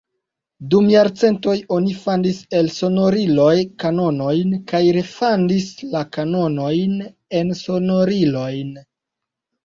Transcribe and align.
Dum 0.73 0.85
jarcentoj 0.91 1.53
oni 1.73 1.91
fandis 2.05 2.37
el 2.59 2.69
sonoriloj 2.75 3.57
kanonojn 3.83 4.55
kaj 4.71 4.81
refandis 4.97 5.67
la 5.91 6.01
kanonojn 6.17 6.95
en 7.41 7.53
sonorilojn. 7.61 8.73